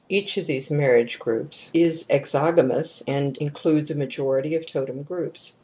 Each 0.09 0.35
of 0.37 0.47
these 0.47 0.71
marriage 0.71 1.19
groups 1.19 1.69
is 1.75 2.07
exogamous 2.09 3.03
and 3.07 3.37
includes 3.37 3.91
a 3.91 3.95
majority 3.95 4.55
of 4.55 4.65
tot 4.65 4.89
em 4.89 5.03
groups. 5.03 5.59